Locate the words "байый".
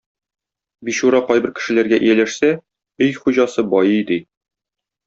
3.77-4.05